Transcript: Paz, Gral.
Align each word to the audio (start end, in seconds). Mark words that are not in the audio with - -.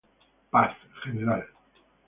Paz, 0.51 0.73
Gral. 1.05 1.45